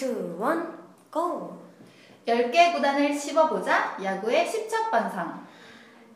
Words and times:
2, 0.00 0.06
1, 0.06 0.80
GO! 1.12 1.58
10개 2.26 2.72
구단을 2.72 3.12
씹어보자 3.12 3.98
야구의 4.02 4.48
십척반상 4.48 5.46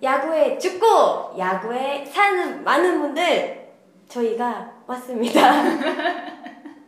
야구에 0.03 0.59
죽고 0.59 1.35
야구에 1.39 2.07
사는 2.07 2.65
많은 2.65 3.01
분들 3.01 3.75
저희가 4.09 4.73
왔습니다. 4.87 6.33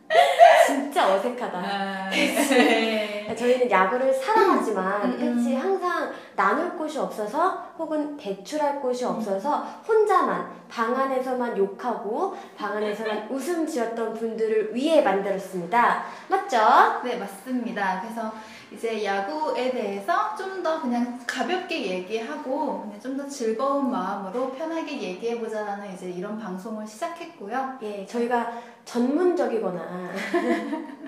진짜 0.65 1.13
어색하다. 1.13 1.57
아, 1.57 2.09
네. 2.11 3.35
저희는 3.35 3.69
야구를 3.69 4.13
사랑하지만 4.13 5.03
음, 5.03 5.17
음, 5.19 5.35
그치 5.35 5.55
음. 5.55 5.61
항상 5.61 6.11
나눌 6.35 6.75
곳이 6.77 6.97
없어서 6.97 7.71
혹은 7.77 8.15
대출할 8.17 8.79
곳이 8.79 9.05
없어서 9.05 9.57
혼자만 9.87 10.49
방 10.69 10.95
안에서만 10.95 11.57
욕하고 11.57 12.35
방 12.57 12.77
안에서만 12.77 13.27
웃음 13.31 13.65
지었던 13.67 14.13
분들을 14.13 14.73
위해 14.73 15.01
만들었습니다. 15.01 16.03
맞죠? 16.27 17.01
네 17.03 17.17
맞습니다 17.17 18.01
그래서 18.01 18.31
이제 18.71 19.03
야구에 19.05 19.71
대해서 19.71 20.35
좀 20.35 20.61
더 20.63 20.81
그냥 20.81 21.19
가볍게 21.25 21.85
얘기하고 21.91 22.91
좀 23.01 23.15
더 23.17 23.25
즐거운 23.27 23.89
마음으로 23.91 24.51
편하게 24.51 25.01
얘기해보자라는 25.01 25.93
이제 25.93 26.09
이런 26.09 26.37
방송을 26.37 26.85
시작했고요 26.85 27.77
예, 27.83 28.05
저희가 28.05 28.51
전문적이거나 28.85 30.09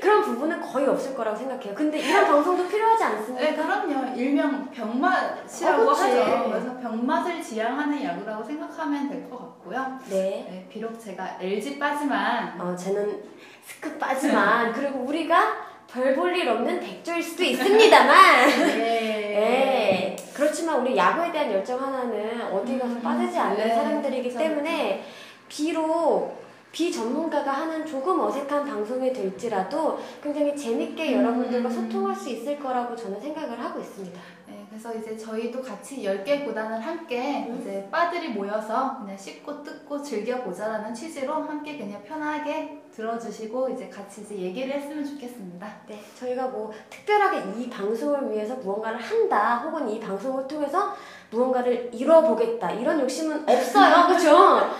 그런 0.00 0.22
부분은 0.22 0.60
거의 0.60 0.86
없을 0.86 1.14
거라고 1.14 1.36
생각해요. 1.36 1.74
근데 1.74 1.98
이런 1.98 2.26
방송도 2.26 2.68
필요하지 2.68 3.04
않습니까? 3.04 3.44
네 3.44 3.54
그럼요 3.56 4.14
일명 4.16 4.70
병맛이라고 4.70 5.82
어. 5.88 5.92
하죠 5.92 6.48
그래서 6.50 6.76
병맛을 6.80 7.40
지향하는 7.42 8.02
야구라고 8.02 8.42
생각하면 8.44 9.08
될 9.08 9.30
것 9.30 9.38
같고요 9.38 9.98
네. 10.10 10.46
네, 10.50 10.68
비록 10.70 10.98
제가 11.00 11.38
LG 11.40 11.78
빠지만 11.78 12.60
어, 12.60 12.74
쟤는 12.76 13.22
스크 13.64 13.96
빠지만 13.98 14.72
그리고 14.74 14.98
우리가 15.00 15.63
별 15.92 16.14
볼 16.14 16.34
일 16.36 16.48
없는 16.48 16.80
백조일 16.80 17.22
수도 17.22 17.44
있습니다만 17.44 18.48
네. 18.78 20.16
그렇지만 20.34 20.80
우리 20.80 20.96
야구에 20.96 21.30
대한 21.30 21.52
열정 21.52 21.80
하나는 21.80 22.42
어디 22.52 22.78
가서 22.78 22.94
음, 22.94 23.00
빠지지 23.02 23.38
않는 23.38 23.56
네, 23.56 23.74
사람들이기 23.74 24.28
그쵸, 24.28 24.38
때문에 24.38 25.04
비록 25.48 26.42
비전문가가 26.72 27.52
하는 27.52 27.86
조금 27.86 28.18
어색한 28.20 28.64
방송이 28.64 29.12
될지라도 29.12 30.00
굉장히 30.20 30.56
재밌게 30.56 31.14
음, 31.14 31.22
여러분들과 31.22 31.68
음. 31.68 31.72
소통할 31.72 32.16
수 32.16 32.30
있을 32.30 32.58
거라고 32.58 32.96
저는 32.96 33.20
생각을 33.20 33.60
하고 33.60 33.78
있습니다. 33.78 34.20
네, 34.84 34.90
그래서 34.90 34.98
이제 34.98 35.16
저희도 35.16 35.62
같이 35.62 36.02
10개 36.02 36.44
구단을 36.44 36.78
함께 36.78 37.46
음. 37.48 37.58
이제 37.58 37.88
빠들이 37.90 38.28
모여서 38.28 38.98
그냥 38.98 39.16
씹고 39.16 39.62
뜯고 39.62 40.02
즐겨보자라는 40.02 40.92
취지로 40.92 41.34
함께 41.34 41.78
그냥 41.78 42.02
편하게 42.02 42.82
들어주시고 42.94 43.70
이제 43.70 43.88
같이 43.88 44.20
이제 44.20 44.36
얘기를 44.36 44.74
했으면 44.74 45.02
좋겠습니다. 45.02 45.66
네, 45.88 46.02
저희가 46.16 46.48
뭐 46.48 46.70
특별하게 46.90 47.58
이 47.58 47.70
방송을 47.70 48.30
위해서 48.30 48.56
무언가를 48.56 48.98
한다, 48.98 49.62
혹은 49.64 49.88
이 49.88 49.98
방송을 49.98 50.46
통해서 50.46 50.94
무언가를 51.30 51.90
이뤄보겠다 51.92 52.72
이런 52.72 53.00
욕심은 53.00 53.48
없어요, 53.48 54.06
그렇죠? 54.08 54.70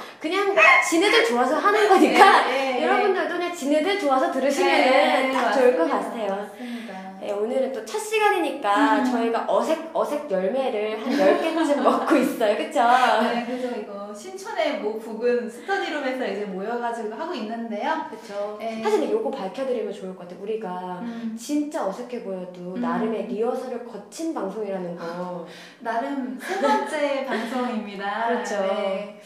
지네들 0.94 1.24
좋아서 1.26 1.56
하는 1.56 1.88
거니까 1.88 2.46
네, 2.46 2.74
네. 2.74 2.82
여러분들도 2.84 3.34
그냥 3.34 3.52
지네들 3.52 3.98
좋아서 3.98 4.30
들으시면 4.30 4.70
네, 4.70 5.32
딱 5.32 5.50
좋을 5.52 5.76
것. 5.76 5.88
같아요. 5.90 6.28
맞습니다. 6.36 6.94
네, 7.20 7.32
오늘은 7.32 7.72
또 7.72 7.84
첫 7.84 7.98
시간이니까 7.98 8.98
음. 8.98 9.04
저희가 9.04 9.44
어색 9.48 9.90
어색 9.92 10.30
열매를 10.30 11.00
한 11.00 11.10
10개쯤 11.10 11.76
먹고 11.82 12.16
있어요, 12.16 12.56
그렇죠? 12.56 12.80
네, 13.22 13.44
그래서 13.46 13.76
이거 13.76 14.14
신촌의 14.14 14.80
모 14.80 14.98
부근 14.98 15.48
스터디룸에서 15.50 16.26
이제 16.28 16.44
모여가지고 16.44 17.14
하고 17.14 17.34
있는데요. 17.34 18.06
그렇죠. 18.08 18.56
네. 18.60 18.80
사실 18.82 19.10
요거 19.10 19.30
밝혀드리면 19.30 19.92
좋을 19.92 20.14
것 20.14 20.20
같아요. 20.22 20.40
우리가 20.42 21.00
음, 21.02 21.36
진짜 21.38 21.86
어색해 21.86 22.22
보여도 22.22 22.74
음. 22.76 22.80
나름의 22.80 23.26
리허설을 23.26 23.84
거친 23.84 24.32
방송이라는 24.32 24.96
거. 24.96 25.46
나름 25.80 26.38
세 26.40 26.60
번째 26.60 27.26
방송입니다. 27.26 28.26
그렇죠. 28.28 28.60
네. 28.60 29.20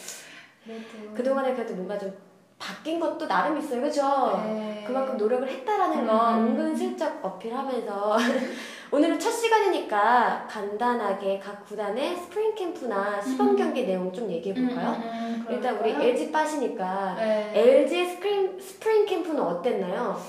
그동안에 1.14 1.54
그래도 1.54 1.74
뭔가 1.74 1.98
좀 1.98 2.12
바뀐 2.58 2.98
것도 2.98 3.26
나름 3.28 3.56
있어요, 3.58 3.80
그죠? 3.80 4.42
네. 4.44 4.82
그만큼 4.86 5.16
노력을 5.16 5.48
했다라는 5.48 6.00
음. 6.00 6.06
거 6.06 6.34
은근슬쩍 6.34 7.24
어필하면서 7.24 8.16
오늘은 8.90 9.18
첫 9.18 9.30
시간이니까 9.30 10.46
간단하게 10.48 11.38
각 11.38 11.64
구단의 11.66 12.16
스프링 12.16 12.54
캠프나 12.54 13.20
시범 13.20 13.50
음. 13.50 13.56
경기 13.56 13.86
내용 13.86 14.12
좀 14.12 14.30
얘기해 14.30 14.54
볼까요? 14.54 14.96
음, 14.96 15.02
음, 15.02 15.46
음, 15.46 15.54
일단 15.54 15.76
우리? 15.78 15.90
LG 15.90 16.32
빠시니까 16.32 17.14
네. 17.16 17.52
LG의 17.54 18.06
스프링 18.06 18.60
스프링 18.60 19.06
캠프는 19.06 19.40
어땠나요? 19.40 20.20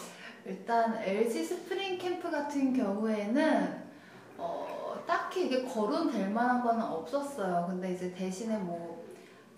일단 0.45 0.99
LG 1.03 1.43
스프링 1.43 1.97
캠프 1.97 2.29
같은 2.29 2.73
경우에는 2.73 3.89
어, 4.37 5.03
딱히 5.07 5.45
이게 5.45 5.63
거론될 5.63 6.29
만한 6.29 6.61
거는 6.61 6.83
없었어요. 6.83 7.65
근데 7.69 7.93
이제 7.93 8.11
대신에 8.13 8.57
뭐 8.57 8.98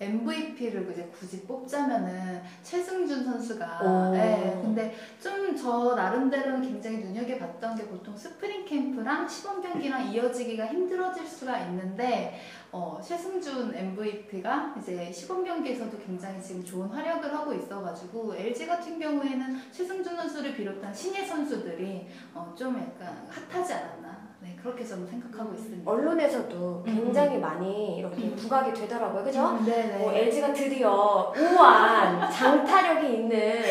MVP를 0.01 0.89
이제 0.91 1.09
굳이 1.17 1.41
뽑자면은 1.43 2.41
최승준 2.63 3.23
선수가 3.23 3.79
오. 3.83 4.11
네, 4.11 4.59
근데 4.61 4.95
좀 5.21 5.41
저 5.61 5.93
나름대로는 5.95 6.61
굉장히 6.61 6.97
눈여겨봤던 6.97 7.75
게 7.75 7.85
보통 7.85 8.17
스프링 8.17 8.65
캠프랑 8.65 9.27
시범 9.27 9.61
경기랑 9.61 10.11
이어지기가 10.11 10.65
힘들어질 10.67 11.27
수가 11.27 11.59
있는데 11.65 12.39
어, 12.71 12.99
최승준 13.03 13.75
MVP가 13.75 14.75
이제 14.79 15.11
시범 15.11 15.43
경기에서도 15.43 15.95
굉장히 15.99 16.41
지금 16.41 16.63
좋은 16.65 16.87
활약을 16.87 17.31
하고 17.31 17.53
있어가지고 17.53 18.33
LG 18.35 18.65
같은 18.65 18.97
경우에는 18.97 19.59
최승준 19.71 20.15
선수를 20.15 20.55
비롯한 20.55 20.91
신예 20.91 21.25
선수들이 21.27 22.07
어, 22.33 22.53
좀 22.57 22.75
약간 22.77 23.27
핫하지 23.29 23.73
않았나 23.73 24.10
네 24.41 24.55
그렇게 24.61 24.83
저는 24.83 25.05
생각하고 25.07 25.53
있습니다. 25.53 25.89
언론에서도 25.89 26.83
굉장히 26.85 27.37
많이 27.37 27.97
이렇게 27.97 28.23
음. 28.23 28.35
부각이 28.35 28.73
되더라고요, 28.73 29.23
그죠? 29.23 29.49
음, 29.59 29.65
네네. 29.65 29.97
뭐 29.99 30.11
LG가 30.13 30.51
드디어 30.53 31.31
우아한 31.37 32.31
장타력이 32.31 33.13
있는 33.13 33.61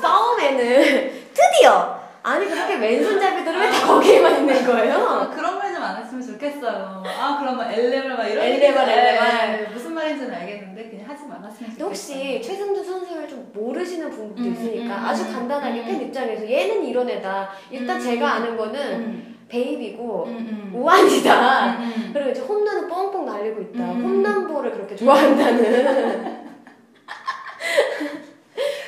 싸움에는 0.00 1.10
드디어 1.32 2.02
아니 2.22 2.46
그렇게 2.46 2.76
왼손잡이들은 2.76 3.58
왜 3.60 3.70
다 3.70 3.86
거기에만 3.86 4.36
있는 4.40 4.64
거예요? 4.66 4.94
아, 4.96 5.28
그런 5.30 5.58
말 5.58 5.72
좀 5.72 5.82
안 5.82 5.96
했으면 5.96 6.24
좋겠어요. 6.24 7.02
아 7.04 7.38
그러면 7.40 7.68
엘레발 7.72 8.16
막 8.16 8.24
이런 8.26 8.44
엘레발, 8.44 8.88
얘기- 8.88 8.98
엘레발. 9.00 9.52
네, 9.64 9.66
무슨 9.72 9.94
말인지는 9.94 10.32
알겠는데 10.32 10.90
그냥 10.90 11.08
하지 11.10 11.24
말았으면 11.24 11.70
좋겠어요. 11.70 11.84
혹시 11.88 12.40
최승준 12.40 12.84
선수를 12.84 13.26
좀 13.26 13.50
모르시는 13.52 14.08
분들도 14.10 14.42
음, 14.48 14.52
있으니까 14.52 14.94
음, 14.98 15.04
아주 15.06 15.24
음, 15.24 15.32
간단하게 15.32 15.80
음. 15.80 15.84
팬 15.86 16.00
입장에서 16.02 16.48
얘는 16.48 16.84
이런 16.84 17.08
애다. 17.10 17.50
일단 17.70 17.96
음. 17.96 18.00
제가 18.00 18.32
아는 18.34 18.56
거는 18.56 18.80
음, 19.00 19.31
베이비고 19.52 20.24
음, 20.28 20.32
음. 20.32 20.80
우환이다. 20.80 21.66
음, 21.76 21.82
음. 21.82 22.10
그리고 22.14 22.30
이제 22.30 22.40
홈런은 22.40 22.88
뻥뻥 22.88 23.26
날리고 23.26 23.60
있다. 23.60 23.84
음. 23.92 24.02
홈런볼을 24.02 24.72
그렇게 24.72 24.96
좋아한다는. 24.96 26.40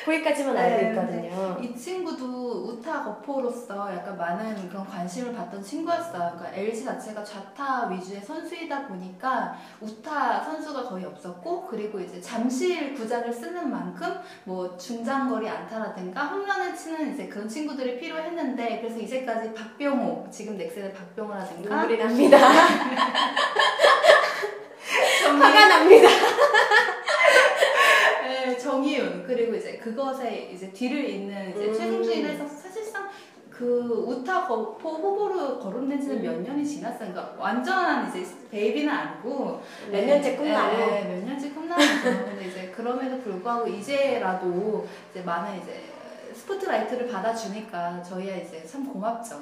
거기까지만 0.05 0.55
알고 0.55 0.81
네, 0.81 0.89
있거든요. 0.89 1.57
이 1.61 1.75
친구도 1.75 2.67
우타 2.67 3.03
거포로서 3.03 3.91
약간 3.91 4.15
많은 4.15 4.69
그런 4.69 4.85
관심을 4.87 5.33
받던 5.33 5.63
친구였어요. 5.63 6.33
그러니까 6.37 6.51
LG 6.53 6.85
자체가 6.85 7.23
좌타 7.23 7.87
위주의 7.87 8.21
선수이다 8.21 8.87
보니까 8.87 9.55
우타 9.81 10.43
선수가 10.43 10.83
거의 10.83 11.05
없었고 11.05 11.65
그리고 11.67 11.99
이제 11.99 12.21
잠실 12.21 12.93
구장을 12.93 13.33
쓰는 13.33 13.71
만큼 13.71 14.19
뭐 14.43 14.77
중장거리 14.77 15.49
안타라든가 15.49 16.25
홈런을 16.27 16.75
치는 16.75 17.13
이제 17.13 17.27
그런 17.27 17.49
친구들이 17.49 17.99
필요했는데 17.99 18.81
그래서 18.81 18.99
이제까지 18.99 19.53
박병호 19.55 20.27
지금 20.29 20.55
넥센의 20.57 20.93
박병호라든가 20.93 21.69
눈물이 21.75 21.97
납니다. 21.97 22.37
화가 25.25 25.67
납니다. 25.67 26.07
네, 28.65 28.71
정이윤 28.71 29.23
그리고 29.27 29.55
이제 29.55 29.77
그것에 29.77 30.49
이제 30.51 30.71
뒤를 30.71 31.07
잇는 31.07 31.51
이제 31.51 31.67
음. 31.67 31.73
최승준이라 31.73 32.29
해서 32.29 32.47
사실상 32.47 33.07
그 33.51 34.03
우타 34.07 34.47
거포 34.47 34.89
후보로 34.89 35.59
거론된 35.59 36.01
지는 36.01 36.17
음. 36.17 36.23
몇 36.23 36.41
년이 36.41 36.65
지났어요. 36.65 37.11
그러니까 37.11 37.35
완전한 37.37 38.09
이제 38.09 38.25
베이비는 38.49 38.91
아니고 38.91 39.61
몇 39.91 40.03
년째 40.03 40.35
꿈나무. 40.35 40.77
네, 40.77 40.85
네, 41.03 41.15
몇 41.15 41.25
년째 41.25 41.51
꿈나무죠. 41.51 42.03
근데 42.03 42.47
이제 42.47 42.73
그럼에도 42.75 43.19
불구하고 43.19 43.67
이제라도 43.67 44.87
이제 45.11 45.21
많은 45.21 45.61
이제 45.61 45.83
스포트라이트를 46.33 47.07
받아주니까 47.07 48.01
저희야 48.01 48.35
이제 48.37 48.65
참 48.65 48.91
고맙죠. 48.91 49.39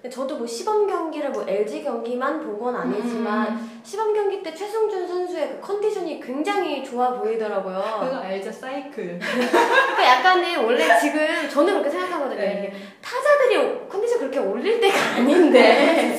근데 0.00 0.14
저도 0.14 0.36
뭐 0.36 0.46
시범 0.46 0.86
경기를 0.86 1.30
뭐 1.30 1.44
LG 1.46 1.82
경기만 1.82 2.40
본 2.40 2.58
건 2.58 2.74
아니지만 2.74 3.48
음. 3.52 3.80
시범 3.84 4.12
경기 4.14 4.42
때 4.42 4.52
최승준 4.54 5.06
선수의 5.06 5.48
그 5.48 5.60
컨디션이 5.60 6.20
굉장히 6.20 6.84
좋아 6.84 7.14
보이더라고요. 7.14 7.78
그거 8.02 8.16
알죠 8.16 8.50
사이클. 8.52 9.18
그러니까 9.18 10.04
약간은 10.04 10.64
원래 10.64 10.98
지금 11.00 11.48
저는 11.48 11.72
그렇게 11.74 11.90
생각하거든요. 11.90 12.36
네. 12.40 12.72
타자들이 13.02 13.88
컨디션 13.88 14.18
그렇게 14.18 14.38
올릴 14.38 14.80
때가 14.80 15.16
아닌데 15.16 16.18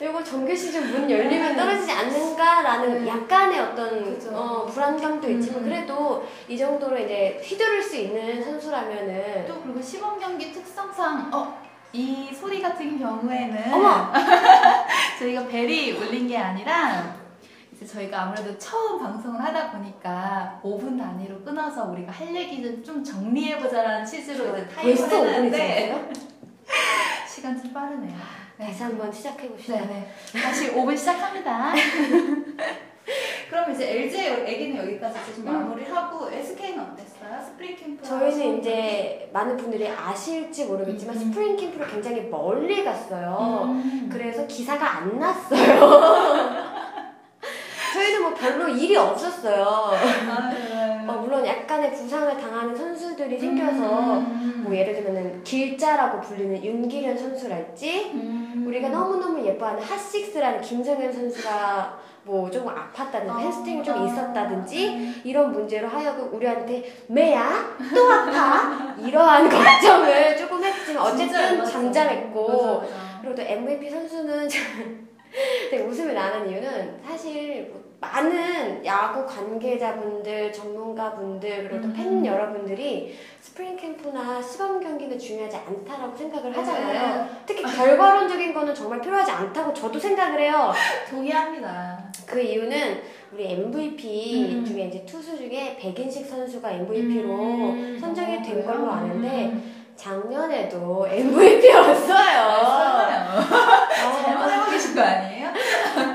이거 0.00 0.22
정규 0.22 0.54
시즌 0.54 0.90
문 0.90 1.10
열리면 1.10 1.56
떨어지지 1.56 1.90
않는가라는 1.90 3.04
네. 3.04 3.08
약간의 3.10 3.60
어떤 3.60 4.04
그죠. 4.14 4.30
어, 4.34 4.66
불안감도 4.66 5.30
있지만 5.30 5.62
음. 5.62 5.64
그래도 5.70 6.26
이 6.48 6.58
정도로 6.58 6.98
이제 6.98 7.40
휘두를 7.42 7.82
수 7.82 7.96
있는 7.96 8.44
선수라면은 8.44 9.46
또 9.48 9.60
그리고 9.62 9.80
시범 9.80 10.18
경기 10.20 10.52
특성상 10.52 11.30
어, 11.32 11.55
이 11.96 12.34
소리 12.34 12.60
같은 12.60 12.98
경우에는 12.98 13.72
어머! 13.72 14.12
저희가 15.18 15.46
벨이 15.48 15.92
울린 15.92 16.28
게 16.28 16.36
아니라 16.36 17.16
이제 17.72 17.86
저희가 17.86 18.24
아무래도 18.24 18.56
처음 18.58 18.98
방송을 18.98 19.42
하다 19.42 19.70
보니까 19.72 20.60
5분 20.62 20.98
단위로 20.98 21.40
끊어서 21.42 21.84
우리가 21.84 22.12
할 22.12 22.34
얘기를 22.34 22.84
좀 22.84 23.02
정리해보자라는 23.02 24.04
취지로 24.04 24.54
이제 24.56 24.68
타임을 24.68 24.94
벌써 24.94 25.20
5분이 25.22 25.26
했는데 25.28 25.86
지났어요? 25.86 26.12
시간 27.26 27.62
좀 27.62 27.72
빠르네요. 27.72 28.16
네. 28.58 28.66
다시 28.66 28.82
한번 28.82 29.10
시작해 29.10 29.48
봅시다. 29.48 29.80
네 29.80 29.86
네. 30.34 30.40
다시 30.40 30.72
5분 30.72 30.96
시작합니다. 30.96 31.72
그럼 33.48 33.72
이제 33.72 33.90
LG 33.90 34.18
얘기는 34.46 34.76
여기까지 34.84 35.34
좀 35.34 35.46
음. 35.46 35.52
마무리하고 35.52 36.28
SK는 36.30 36.80
어땠어요? 36.80 37.40
스프링 37.44 37.76
캠프. 37.76 38.04
저희는 38.04 38.58
이제 38.58 39.30
많은 39.32 39.56
분들이 39.56 39.88
아실지 39.88 40.64
모르겠지만 40.64 41.16
음. 41.16 41.20
스프링 41.20 41.56
캠프를 41.56 41.86
굉장히 41.86 42.22
멀리 42.22 42.84
갔어요. 42.84 43.62
음. 43.64 44.08
그래서 44.12 44.46
기사가 44.46 44.98
안 44.98 45.18
났어요. 45.18 46.66
저희는 47.94 48.22
뭐 48.22 48.34
별로 48.34 48.68
일이 48.68 48.96
없었어요. 48.96 49.64
아, 49.64 50.50
네. 50.52 51.06
어, 51.06 51.12
물론 51.12 51.46
약간의 51.46 51.94
부상을 51.94 52.36
당하는 52.36 52.76
선수들이 52.76 53.38
생겨서 53.38 54.18
음. 54.18 54.64
뭐 54.64 54.76
예를 54.76 54.94
들면은 54.94 55.42
길자라고 55.44 56.20
불리는 56.20 56.62
윤길현 56.62 57.16
선수랄지 57.16 58.10
음. 58.12 58.64
우리가 58.66 58.88
너무너무 58.88 59.46
예뻐하는 59.46 59.82
핫식스라는 59.82 60.60
김성현 60.60 61.12
선수가 61.12 62.15
뭐 62.26 62.50
조금 62.50 62.74
아팠다든지 62.74 63.30
어. 63.30 63.38
햄스트링이 63.38 63.84
좀 63.84 64.04
있었다든지 64.04 64.88
음. 64.88 65.20
이런 65.24 65.52
문제로 65.52 65.86
하여금 65.86 66.34
우리한테 66.34 66.84
매야 67.06 67.76
또 67.94 68.12
아파 68.12 68.96
이러한 68.98 69.48
걱정을 69.48 70.36
조금 70.36 70.62
했지만 70.62 71.04
어쨌든. 71.04 71.64
잠잠했고. 71.64 72.82
그리고 73.20 73.34
또 73.34 73.42
MVP 73.42 73.88
선수는 73.88 74.48
되게 75.70 75.84
웃음이 75.84 76.12
나는 76.14 76.50
이유는 76.50 77.00
사실 77.06 77.68
뭐 77.72 77.80
많은 78.00 78.45
야구 78.86 79.26
관계자분들, 79.26 80.52
전문가분들 80.52 81.68
그리고 81.68 81.88
또팬 81.88 82.06
음. 82.06 82.26
여러분들이 82.26 83.18
스프링 83.40 83.76
캠프나 83.76 84.40
시범 84.40 84.80
경기는 84.80 85.18
중요하지 85.18 85.56
않다라고 85.56 86.16
생각을 86.16 86.56
하잖아요. 86.56 87.24
네. 87.24 87.30
특히 87.44 87.62
결과론적인 87.76 88.54
거는 88.54 88.74
정말 88.74 89.00
필요하지 89.00 89.30
않다고 89.30 89.74
저도 89.74 89.98
생각을 89.98 90.40
해요. 90.40 90.72
동의합니다. 91.10 91.98
그 92.26 92.40
이유는 92.40 93.02
우리 93.32 93.52
MVP 93.52 94.56
음. 94.56 94.64
중에 94.64 94.84
이제 94.84 95.04
투수 95.04 95.36
중에 95.36 95.76
백인식 95.78 96.26
선수가 96.26 96.70
MVP로 96.70 97.28
음. 97.30 97.98
선정이 98.00 98.38
어, 98.38 98.42
된? 98.42 98.64
걸로 98.64 98.90
아는데 98.90 99.46
음. 99.46 99.84
작년에도 99.96 101.06
MVP였어요. 101.10 102.38
아, 102.38 103.32
잘못 104.22 104.42
알고 104.42 104.70
계신 104.70 104.94
거 104.94 105.02
아니에요? 105.02 105.35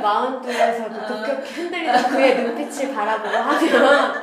마운드에서 0.02 0.90
급격히 0.90 1.54
흔들리던 1.54 2.04
그의 2.10 2.44
눈빛을 2.44 2.94
바라보고 2.94 3.36
하면 3.38 4.22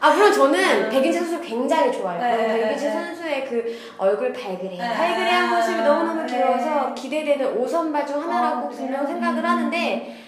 아 0.00 0.10
물론 0.10 0.32
저는 0.32 0.88
백인재 0.90 1.18
선수 1.18 1.40
굉장히 1.40 1.90
좋아요. 1.92 2.20
네, 2.20 2.36
네, 2.36 2.60
백인재 2.60 2.86
네. 2.86 2.92
선수의 2.92 3.44
그 3.46 3.78
얼굴 3.98 4.32
발그레 4.32 4.76
네. 4.76 4.78
발그레한 4.78 5.50
모습이 5.50 5.82
너무너무 5.82 6.22
네. 6.22 6.26
귀여워서 6.26 6.94
기대되는 6.94 7.56
오선발 7.56 8.06
중 8.06 8.22
하나라고 8.22 8.66
어, 8.66 8.70
분명? 8.70 9.06
생각을 9.06 9.38
음. 9.38 9.44
하는데 9.44 10.24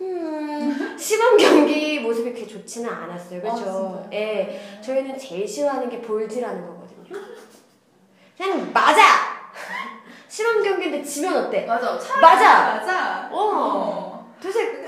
음, 0.00 0.96
시범 0.98 1.36
경기 1.36 2.00
모습이 2.00 2.32
그렇게 2.32 2.46
좋지는 2.46 2.90
않았어요. 2.90 3.38
아, 3.38 3.42
그렇죠? 3.42 3.56
진짜요? 3.56 4.08
예. 4.12 4.80
저희는 4.82 5.18
제일 5.18 5.46
싫어하는 5.46 5.88
게 5.88 6.00
볼즈라는 6.00 6.66
거거든요. 6.66 7.20
그냥 8.36 8.70
맞아. 8.72 9.02
시범 10.26 10.62
경기인데 10.62 11.02
지면 11.02 11.36
어때? 11.44 11.66
맞아. 11.66 11.98
맞아. 12.20 12.74
맞아. 12.76 13.28
어. 13.30 14.11
도대체. 14.42 14.82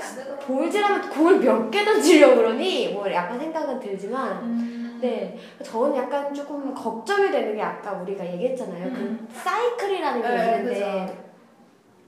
볼즈라면 0.45 1.09
공을 1.09 1.39
몇 1.39 1.71
개 1.71 1.83
던지려고 1.85 2.35
그러니 2.35 2.89
뭐 2.89 3.09
약간 3.11 3.39
생각은 3.39 3.79
들지만 3.79 4.31
음. 4.43 4.99
네 5.01 5.37
저는 5.63 5.95
약간 5.95 6.33
조금 6.33 6.73
걱정이 6.73 7.31
되는 7.31 7.55
게 7.55 7.61
아까 7.61 7.93
우리가 7.93 8.25
얘기했잖아요 8.25 8.85
음. 8.87 9.27
그 9.29 9.33
사이클이라는 9.39 10.21
게 10.21 10.27
네, 10.27 10.57
있는데 10.57 11.17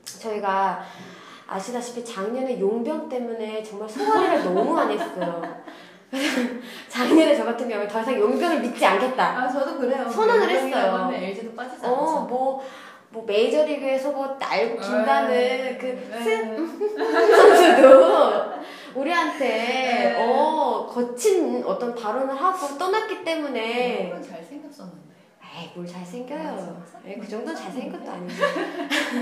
저희가 0.03 0.81
아시다시피 1.47 2.03
작년에 2.03 2.59
용병 2.59 3.07
때문에 3.09 3.63
정말 3.63 3.87
소화를 3.89 4.43
너무 4.43 4.73
많이 4.73 4.97
했어요 4.97 5.41
작년에 6.87 7.35
저 7.35 7.43
같은 7.45 7.67
경우에 7.67 7.87
더 7.87 8.01
이상 8.01 8.19
용병을 8.19 8.61
믿지 8.61 8.85
않겠다 8.85 9.23
아 9.41 9.47
저도 9.51 9.77
그래요. 9.77 10.07
선언을 10.09 10.49
했어요. 10.49 11.11
LG도 11.13 11.53
빠지지 11.53 11.85
어 11.85 11.89
않죠. 11.89 12.25
뭐 12.29 12.63
뭐 13.09 13.23
메이저리그에서 13.25 14.11
뭐 14.11 14.37
날고 14.39 14.79
긴다는 14.79 15.29
네. 15.29 15.77
그 15.79 15.85
네. 16.11 16.57
선수도 17.35 18.43
우리한테 18.95 19.47
네. 19.47 20.15
어 20.19 20.87
거친 20.87 21.63
어떤 21.63 21.95
발언을 21.95 22.35
하고 22.35 22.77
떠났기 22.77 23.23
때문에 23.23 24.05
물론 24.05 24.21
잘 24.23 24.43
생겼었는데. 24.43 25.07
에이 25.59 25.71
뭘 25.73 25.87
잘생겨요. 25.87 26.83
에이, 27.05 27.17
그 27.19 27.27
정도 27.27 27.55
잘생긴 27.55 27.91
것도 27.91 28.11
아니고 28.11 28.29
아, 28.29 29.16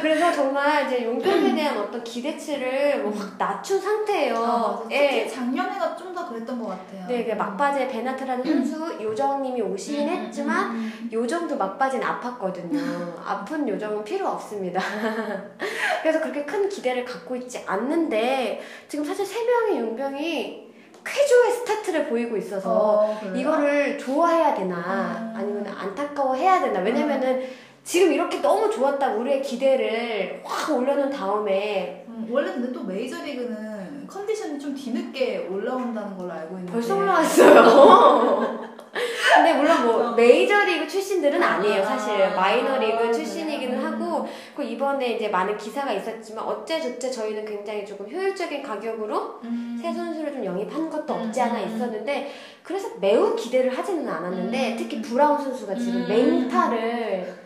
그래서 0.00 0.32
정말 0.32 0.86
이제 0.86 1.04
용병에 1.04 1.54
대한 1.54 1.78
어떤 1.78 2.02
기대치를 2.02 3.02
뭐 3.02 3.12
확 3.20 3.34
낮춘 3.38 3.80
상태예요 3.80 4.36
아. 4.36 4.82
예. 4.90 5.08
특히 5.08 5.30
작년에가 5.30 5.96
좀 5.96 6.10
더 6.14 6.28
그랬던 6.28 6.60
것 6.60 6.68
같아요. 6.68 7.06
네, 7.06 7.24
그 7.24 7.32
막바지에 7.34 7.88
베나트라는 7.88 8.44
선수 8.44 9.02
요정님이 9.02 9.62
오시긴 9.62 10.08
음, 10.08 10.14
했지만 10.14 10.70
음, 10.72 10.92
음. 11.02 11.10
요정도 11.12 11.56
막바지는 11.56 12.06
아팠거든요. 12.06 12.78
아픈 13.24 13.68
요정은 13.68 14.02
필요 14.04 14.26
없습니다. 14.28 14.80
그래서 16.02 16.20
그렇게 16.20 16.44
큰 16.44 16.68
기대를 16.68 17.04
갖고 17.04 17.36
있지 17.36 17.62
않는데 17.66 18.60
지금 18.88 19.04
사실 19.04 19.24
세 19.24 19.44
명의 19.44 19.78
용병이 19.80 20.70
쾌조의 21.04 21.52
스타트를 21.52 22.08
보이고 22.08 22.36
있어서 22.36 22.70
어? 22.72 23.32
이거를 23.34 23.96
좋아해야 23.98 24.54
되나 24.54 24.76
음. 24.76 25.34
아니면 25.36 25.66
안타까워해야 25.66 26.60
되나 26.60 26.80
왜냐면은 26.80 27.48
지금 27.90 28.12
이렇게 28.12 28.38
너무 28.38 28.70
좋았다 28.70 29.14
우리의 29.14 29.42
기대를 29.42 30.42
확 30.44 30.70
올려놓은 30.76 31.10
다음에 31.10 32.04
음, 32.06 32.28
원래 32.30 32.52
근데 32.52 32.72
또 32.72 32.84
메이저리그는 32.84 34.06
컨디션이 34.06 34.60
좀 34.60 34.72
뒤늦게 34.72 35.48
올라온다는 35.50 36.16
걸로 36.16 36.30
알고 36.30 36.54
있는데 36.54 36.72
벌써 36.72 36.96
올라왔어요. 36.96 38.70
근데 39.34 39.54
물론 39.54 39.86
뭐 39.86 40.06
어. 40.06 40.12
메이저리그 40.12 40.86
출신들은 40.86 41.42
아니에요. 41.42 41.84
사실 41.84 42.22
아, 42.22 42.36
마이너리그 42.36 43.08
아, 43.08 43.12
출신이기는? 43.12 43.84
하고 43.84 44.28
그 44.54 44.62
이번에 44.62 45.14
이제 45.14 45.26
많은 45.26 45.56
기사가 45.56 45.92
있었지만 45.92 46.44
어째저째 46.44 47.10
저희는 47.10 47.44
굉장히 47.44 47.84
조금 47.84 48.08
효율적인 48.08 48.62
가격으로 48.62 49.40
음. 49.42 49.76
새 49.82 49.92
선수를 49.92 50.32
좀 50.34 50.44
영입한 50.44 50.88
것도 50.88 51.12
없지 51.12 51.40
음, 51.40 51.44
않아. 51.46 51.58
있었는데 51.58 52.30
그래서 52.62 52.90
매우 53.00 53.34
기대를 53.34 53.76
하지는 53.76 54.08
않았는데 54.08 54.72
음. 54.74 54.76
특히 54.76 55.02
브라운 55.02 55.42
선수가 55.42 55.74
지금 55.74 56.02
음. 56.02 56.08
맹타를 56.08 57.39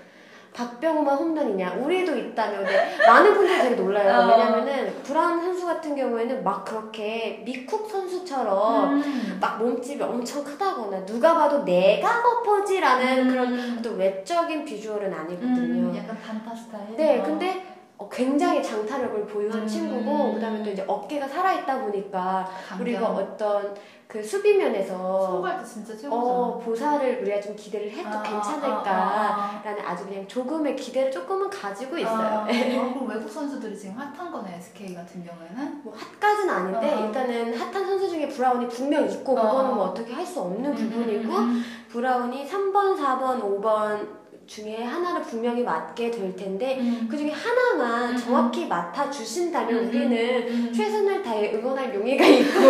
박병호만 0.54 1.16
홈런이냐 1.16 1.74
우리도 1.74 2.16
있다며 2.16 2.58
근데 2.58 2.96
많은 3.06 3.34
분들이 3.34 3.58
되게 3.58 3.74
놀라요 3.74 4.20
어. 4.20 4.26
왜냐면은 4.30 4.94
브라운 5.02 5.40
선수 5.40 5.66
같은 5.66 5.96
경우에는 5.96 6.44
막 6.44 6.64
그렇게 6.64 7.42
미쿡 7.44 7.90
선수처럼 7.90 8.94
음. 8.94 9.38
막 9.40 9.58
몸집이 9.58 10.00
엄청 10.00 10.44
크다거나 10.44 11.04
누가 11.04 11.34
봐도 11.34 11.64
내가 11.64 12.22
거퍼지라는 12.22 13.28
그런 13.28 13.82
또 13.82 13.90
외적인 13.94 14.64
비주얼은 14.64 15.12
아니거든요. 15.12 15.90
음, 15.90 15.96
약간 15.96 16.16
반타 16.24 16.54
스타일. 16.54 16.96
네, 16.96 17.18
어. 17.18 17.22
근데 17.24 17.74
어, 17.96 18.08
굉장히 18.08 18.62
장타력을 18.62 19.26
보유한 19.26 19.60
음. 19.62 19.66
친구고 19.66 20.34
그다음에 20.34 20.62
또 20.62 20.70
이제 20.70 20.84
어깨가 20.86 21.26
살아있다 21.26 21.80
보니까 21.80 22.48
강경. 22.68 22.82
우리가 22.86 23.08
어떤 23.08 23.74
그 24.14 24.22
수비면에서 24.22 25.42
진짜. 25.64 26.08
어, 26.08 26.56
보사를 26.64 27.18
우리가 27.22 27.40
좀 27.40 27.56
기대를 27.56 27.90
해도 27.90 28.08
아, 28.08 28.22
괜찮을까 28.22 28.88
아, 28.88 29.58
아, 29.58 29.62
라는 29.64 29.84
아주 29.84 30.06
그냥 30.06 30.24
조금의 30.28 30.76
기대를 30.76 31.10
조금은 31.10 31.50
가지고 31.50 31.96
아. 31.96 31.98
있어요. 31.98 32.38
아, 32.38 32.46
그럼 32.46 33.08
외국 33.08 33.28
선수들이 33.28 33.76
지금 33.76 33.96
핫한 33.96 34.30
거네 34.30 34.54
SK 34.58 34.94
같은 34.94 35.24
경우에는. 35.24 35.82
뭐 35.82 35.92
핫까지는 35.96 36.54
아닌데 36.54 36.94
어. 36.94 37.06
일단은 37.06 37.54
핫한 37.58 37.72
선수 37.86 38.08
중에 38.08 38.28
브라운이 38.28 38.68
분명 38.68 39.10
있고 39.10 39.36
어. 39.36 39.42
그거는 39.42 39.74
뭐 39.74 39.86
어떻게 39.86 40.12
할 40.12 40.24
수 40.24 40.40
없는 40.40 40.74
부분이고 40.74 41.32
음, 41.36 41.62
브라운이 41.90 42.48
3번, 42.48 42.96
4번, 42.96 43.42
5번 43.42 44.08
중에 44.46 44.82
하나를 44.82 45.22
분명히 45.22 45.62
맡게 45.62 46.10
될 46.10 46.36
텐데 46.36 46.76
음. 46.78 47.08
그 47.10 47.16
중에 47.16 47.30
하나만 47.30 48.12
음. 48.12 48.16
정확히 48.16 48.66
맡아 48.66 49.10
주신다면 49.10 49.84
음. 49.84 49.88
우리는 49.88 50.48
음. 50.48 50.72
최선을 50.72 51.22
다해 51.22 51.54
응원할 51.54 51.94
용의가 51.94 52.24
있고 52.26 52.60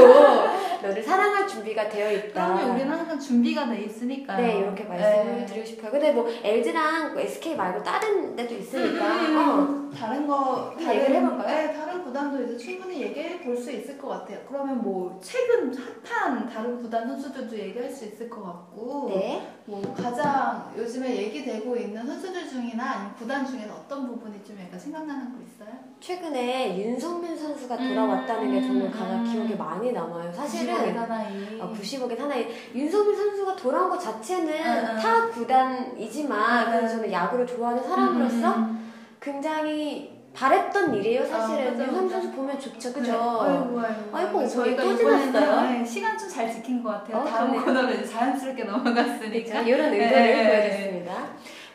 너를 0.83 1.03
사랑할 1.03 1.49
준비가 1.49 1.89
되어 1.89 2.13
있다. 2.13 2.47
그러면 2.47 2.77
우리는 2.77 2.91
항상 2.91 3.19
준비가 3.19 3.67
돼 3.69 3.83
있으니까요. 3.83 4.47
네 4.47 4.59
이렇게 4.59 4.85
말씀을 4.85 5.37
네. 5.39 5.47
드리고 5.47 5.67
싶어요. 5.67 5.91
근데 5.91 6.13
뭐 6.13 6.29
LG랑 6.43 7.19
SK 7.19 7.57
말고 7.57 7.83
다른 7.83 8.37
데도 8.37 8.55
있으니까 8.55 9.05
음. 9.07 9.91
어. 9.93 9.97
다른 9.97 10.27
거 10.27 10.75
얘기를 10.79 11.17
해볼까요? 11.17 11.47
네, 11.47 11.73
다른 11.73 12.04
구단도 12.15 12.45
이제 12.45 12.57
충분히 12.57 13.03
얘기해 13.03 13.41
볼 13.41 13.57
수 13.57 13.73
있을 13.73 13.99
것 13.99 14.09
같아요. 14.09 14.39
그러면 14.47 14.83
뭐 14.83 15.19
최근 15.23 15.75
핫한 16.05 16.49
다른 16.49 16.81
구단 16.81 17.09
선수들도 17.09 17.59
얘기할 17.59 17.91
수 17.91 18.05
있을 18.05 18.29
것 18.29 18.43
같고, 18.45 19.07
네. 19.09 19.55
뭐 19.65 19.83
가장 19.97 20.73
요즘에 20.77 21.17
얘기되고 21.17 21.75
있는 21.77 22.07
선수들 22.07 22.49
중이나 22.49 22.85
아니면 22.85 23.15
구단 23.17 23.45
중에서 23.47 23.75
어떤 23.75 24.07
부분이 24.07 24.45
좀 24.45 24.57
약간 24.63 24.79
생각나는 24.79 25.33
거 25.33 25.39
있어요? 25.43 25.75
최근에 25.99 26.79
윤성민 26.79 27.37
선수가 27.37 27.75
음. 27.75 27.89
돌아왔다는 27.89 28.53
게 28.53 28.91
가장 28.91 29.25
음. 29.25 29.33
기억에 29.33 29.55
많이 29.57 29.91
남아요. 29.91 30.33
사실은 30.33 30.75
90억의 30.75 30.95
사나이. 30.95 31.61
아, 31.61 31.73
90억엔 31.73 32.19
하나의 32.19 32.49
윤성민 32.75 33.17
선수가 33.17 33.57
돌아온 33.57 33.91
것 33.91 33.99
자체는 33.99 34.53
응, 34.53 34.89
응. 34.91 34.97
타 34.99 35.29
구단이지만 35.31 36.67
응, 36.67 36.71
그래서 36.71 36.95
응. 36.95 36.99
저는 36.99 37.13
야구를 37.13 37.47
좋아하는 37.47 37.83
사람으로서 37.83 38.57
음. 38.57 38.93
굉장히 39.21 40.14
바랬던 40.35 40.95
일이에요. 40.97 41.25
사실은 41.25 41.69
아, 41.69 41.71
맞아, 41.71 41.85
윤성민 41.85 42.03
맞아. 42.05 42.09
선수 42.21 42.33
보면 42.33 42.59
좋죠, 42.61 42.93
그죠? 42.93 43.13
네. 43.13 43.19
아이고 43.19 43.81
아이고. 43.81 44.17
아이고, 44.17 44.49
저희가 44.49 44.83
또 44.83 44.91
이번에는? 44.93 45.79
네, 45.79 45.85
시간 45.85 46.19
좀 46.19 46.29
잘 46.29 46.53
지킨 46.53 46.83
것 46.83 46.91
같아요. 46.91 47.19
어, 47.19 47.25
다음. 47.25 47.65
코너로 47.65 47.93
이제 47.95 48.05
자연스럽게 48.05 48.65
넘어갔으니까. 48.65 49.53
그렇죠. 49.53 49.69
이런 49.69 49.93
의도를 49.93 50.11
네. 50.11 50.61
보여줬습니다. 50.69 51.27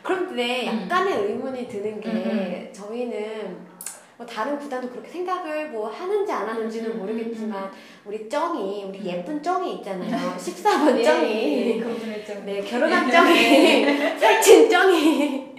그런데 0.02 0.68
음. 0.70 0.82
약간의 0.82 1.14
의문이 1.26 1.66
드는 1.68 2.00
게 2.00 2.08
음, 2.10 2.68
저희는 2.72 3.70
뭐 4.18 4.26
다른 4.26 4.58
구단도 4.58 4.90
그렇게 4.90 5.08
생각을 5.08 5.70
뭐 5.70 5.88
하는지 5.90 6.30
안 6.30 6.46
하는지는 6.46 6.90
음, 6.90 6.98
모르겠지만 6.98 7.70
우리 8.04 8.28
쩡이 8.28 8.84
우리 8.88 9.02
예쁜 9.06 9.42
쩡이 9.42 9.76
있잖아요. 9.76 10.10
예, 10.34 10.36
14번 10.38 11.02
쩡이. 11.02 11.82
네 12.44 12.60
결혼한 12.60 13.10
쩡이 13.10 14.18
살찐 14.18 14.68
쩡이 14.68 15.49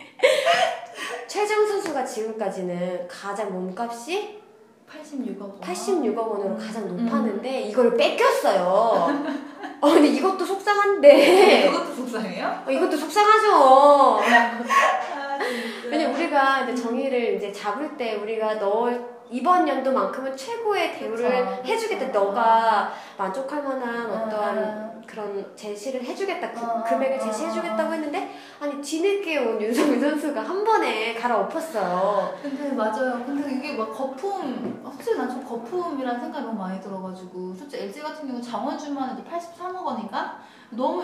최정 1.31 1.65
선수가 1.65 2.03
지금까지는 2.03 3.07
가장 3.07 3.53
몸값이 3.53 4.41
86억 4.85 5.41
원. 5.41 5.61
86억 5.61 6.17
원으로 6.17 6.57
가장 6.57 6.83
음. 6.83 7.05
높았는데 7.05 7.61
이걸 7.61 7.95
뺏겼어요. 7.95 8.59
어 9.79 9.89
근데 9.89 10.09
이것도 10.09 10.39
네. 10.39 10.45
속상한데 10.45 11.71
그것도 11.71 11.95
속상해요? 11.95 12.63
어, 12.67 12.69
이것도 12.69 12.97
속상하죠. 12.97 14.19
아, 14.19 15.39
진짜. 15.41 15.87
왜냐 15.89 16.09
우리가 16.09 16.65
이제 16.65 16.75
정의를 16.83 17.35
이제 17.35 17.49
잡을 17.49 17.95
때 17.95 18.15
우리가 18.15 18.59
너 18.59 18.89
이번 19.31 19.65
연도만큼은 19.67 20.35
최고의 20.35 20.99
대우를 20.99 21.45
그쵸, 21.45 21.63
해주겠다. 21.73 22.07
그쵸. 22.07 22.19
너가 22.19 22.91
만족할 23.17 23.63
만한 23.63 24.11
어, 24.11 24.25
어떠한 24.25 24.57
어. 24.57 25.01
그런 25.07 25.55
제시를 25.55 26.03
해주겠다. 26.03 26.51
그, 26.51 26.59
어, 26.65 26.83
금액을 26.83 27.17
어, 27.17 27.19
제시해주겠다고 27.19 27.89
어. 27.89 27.93
했는데 27.93 28.35
아니 28.59 28.81
뒤늦게 28.81 29.37
온 29.39 29.61
윤성민 29.61 30.01
선수가 30.01 30.41
한 30.41 30.63
번에 30.65 31.13
갈아엎었어요. 31.15 32.37
근데 32.41 32.71
맞아요. 32.73 33.23
근데 33.25 33.53
이게 33.55 33.77
막 33.77 33.91
거품, 33.93 34.81
확실히 34.83 35.17
난 35.17 35.29
좀 35.31 35.45
거품이라는 35.45 36.19
생각이 36.19 36.45
너무 36.45 36.57
많이 36.59 36.81
들어가지고, 36.81 37.53
솔직히 37.55 37.83
LG 37.83 38.01
같은 38.01 38.27
경우 38.27 38.41
장원준만 38.41 39.11
해도 39.11 39.23
83억 39.23 39.81
원인가? 39.85 40.39
너무 40.71 41.03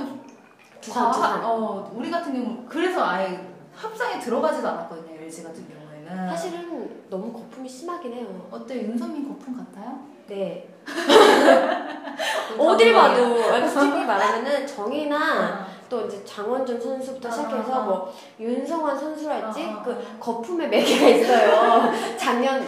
두산 0.81 1.11
두산. 1.11 1.43
어, 1.45 1.89
우리 1.95 2.11
같은 2.11 2.33
경우 2.33 2.65
그래서 2.67 3.05
아예 3.05 3.39
합상에 3.73 4.19
들어가지도 4.19 4.67
않았거든요. 4.67 5.15
LG 5.21 5.43
같은 5.43 5.65
경우 5.67 5.76
에는. 6.09 6.29
사실은 6.29 6.89
너무 7.09 7.31
거품이 7.33 7.67
심하긴 7.67 8.13
해요. 8.13 8.47
어때 8.51 8.75
윤선민 8.81 9.27
거품 9.27 9.57
같아요? 9.57 9.99
네. 10.27 10.67
어딜 12.57 12.93
봐도 12.93 13.37
솔직히 13.67 14.03
말하면은 14.05 14.65
정이나 14.67 15.67
또 15.89 16.01
이제 16.05 16.23
장원준 16.25 16.79
선수부터 16.79 17.27
어, 17.27 17.31
시작해서 17.31 17.73
어, 17.73 17.81
어. 17.81 17.83
뭐 17.85 18.13
윤성환 18.39 18.97
선수랄지 18.99 19.63
어, 19.65 19.69
어, 19.77 19.83
그 19.83 19.91
어. 19.91 19.97
거품의 20.19 20.69
매개가 20.69 21.07
있어요. 21.09 21.91
작년 22.17 22.65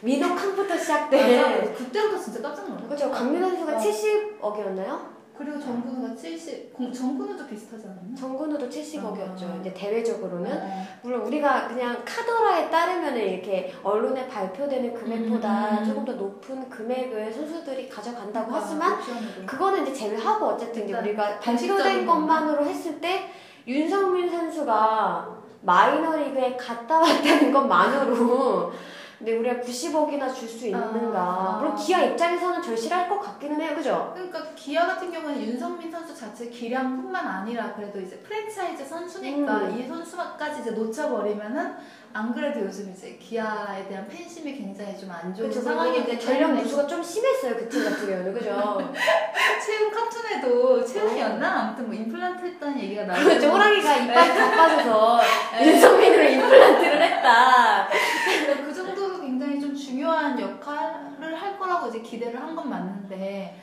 민호 0.00 0.34
康부터 0.34 0.76
시작된 0.76 1.42
맞아. 1.42 1.72
그때부터 1.74 2.18
진짜 2.18 2.40
깜짝 2.42 2.68
놀랐어. 2.68 2.86
그렇죠. 2.86 3.10
강민 3.10 3.40
선수가 3.42 3.72
어. 3.72 3.78
70억이었나요? 3.78 5.17
그리고 5.38 5.60
정근우가 5.60 6.16
70, 6.16 6.72
공- 6.74 6.92
정근우도 6.92 7.46
비슷하지 7.46 7.86
않았나? 7.86 8.16
정근우도 8.16 8.68
70억이었죠. 8.68 9.42
어. 9.44 9.58
이제 9.60 9.72
대외적으로는 9.72 10.50
어. 10.52 10.82
물론 11.02 11.20
우리가 11.22 11.68
그냥 11.68 12.02
카더라에 12.04 12.68
따르면 12.68 13.16
이렇게 13.16 13.72
언론에 13.84 14.26
발표되는 14.26 14.92
금액보다 14.94 15.78
음. 15.80 15.84
조금 15.84 16.04
더 16.04 16.12
높은 16.14 16.68
금액을 16.68 17.32
선수들이 17.32 17.88
가져간다고 17.88 18.52
아, 18.52 18.60
하지만 18.60 18.94
옵션으로. 18.94 19.46
그거는 19.46 19.82
이제 19.86 19.92
제외하고 19.94 20.46
어쨌든 20.46 20.84
이제 20.84 20.92
우리가 20.98 21.38
발표된 21.38 22.04
것만으로 22.04 22.64
했을 22.66 23.00
때 23.00 23.30
윤성민 23.68 24.28
선수가 24.28 25.38
마이너리그에 25.62 26.56
갔다 26.56 26.98
왔다는 26.98 27.52
것만으로 27.52 28.72
근데 29.18 29.36
우리가 29.36 29.56
90억이나 29.60 30.32
줄 30.32 30.48
수 30.48 30.66
있는가 30.66 31.18
아. 31.20 31.58
물론 31.60 31.74
기아 31.76 32.02
입장에서는 32.04 32.62
절실할 32.62 33.08
것 33.08 33.18
같기는 33.20 33.60
해요 33.60 33.74
그죠? 33.74 34.12
그러니까 34.14 34.44
기아 34.54 34.86
같은 34.86 35.10
경우는 35.10 35.40
윤성민 35.40 35.90
선수 35.90 36.14
자체 36.14 36.48
기량뿐만 36.48 37.26
아니라 37.26 37.74
그래도 37.74 38.00
이제 38.00 38.16
프랜차이즈 38.18 38.84
선수니까 38.84 39.52
음. 39.56 39.78
이 39.78 39.86
선수까지 39.88 40.60
이제 40.60 40.70
놓쳐버리면은 40.70 41.74
안 42.14 42.32
그래도 42.32 42.60
요즘 42.60 42.90
이제 42.90 43.18
기아에 43.20 43.86
대한 43.86 44.08
팬심이 44.08 44.54
굉장히 44.56 44.96
좀 44.98 45.10
안 45.10 45.34
좋은 45.34 45.48
그렇죠 45.50 45.60
상황이기 45.62 46.00
이제 46.14 46.18
전력 46.18 46.52
누수가 46.54 46.86
좀 46.86 47.02
심했어요 47.02 47.56
그 47.56 47.68
팀 47.68 47.84
같은 47.84 48.06
경우는 48.06 48.32
그죠? 48.34 48.50
최근 49.64 49.90
카툰에도 49.90 50.84
최근이었나 50.84 51.60
아무튼 51.60 51.86
뭐 51.86 51.94
임플란트 51.94 52.44
했다는 52.46 52.78
얘기가 52.80 53.04
나오고 53.06 53.24
그렇죠 53.24 53.50
호랑이가 53.50 53.96
이빨 53.96 54.14
다 54.34 54.50
빠져서 54.56 55.20
네. 55.58 55.66
윤성민으로 55.74 56.22
임플란트를 56.22 57.02
했다 57.02 57.88
그러니까 58.24 58.66
그 58.66 58.74
정도로 58.74 59.20
굉장히 59.20 59.60
좀 59.60 59.74
중요한 59.76 60.40
역할을 60.40 61.34
할 61.40 61.58
거라고 61.58 61.88
이제 61.88 61.97
기대를 62.08 62.40
한 62.40 62.56
건 62.56 62.70
맞는데 62.70 63.60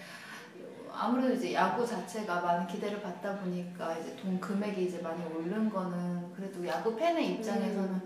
아무래도 0.98 1.34
이제 1.34 1.54
야구 1.54 1.86
자체가 1.86 2.40
많은 2.40 2.68
기대를 2.68 3.02
받다 3.02 3.36
보니까 3.40 3.98
이제 3.98 4.16
돈 4.16 4.40
금액이 4.40 4.86
이제 4.86 5.02
많이 5.02 5.22
오른 5.26 5.70
거는 5.70 6.32
그래도 6.34 6.66
야구 6.66 6.96
팬의 6.96 7.32
입장에서는 7.34 8.02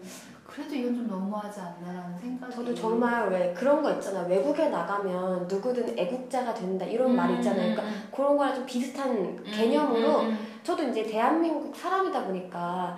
그래도 0.48 0.74
이건 0.74 0.96
좀 0.96 1.08
너무하지 1.08 1.60
않나라는 1.62 2.18
생각이 2.18 2.52
저도 2.56 2.74
정말 2.74 3.30
왜 3.30 3.54
그런 3.54 3.84
거 3.84 3.92
있잖아. 3.92 4.22
외국에 4.22 4.70
나가면 4.70 5.48
누구든 5.48 5.98
애국자가 6.00 6.52
된다 6.56 6.84
이런 6.86 7.16
말 7.16 7.30
있잖아요. 7.36 7.76
그러니까 7.76 7.84
그런 8.16 8.36
거랑 8.36 8.56
좀 8.56 8.66
비슷한 8.66 9.44
개념으로 9.44 10.24
저도 10.64 10.84
이제 10.90 11.04
대한민국 11.04 11.76
사람이다 11.76 12.24
보니까 12.26 12.98